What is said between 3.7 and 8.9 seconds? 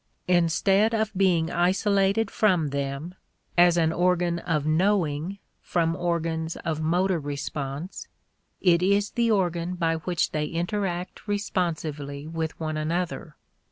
an organ of knowing from organs of motor response, it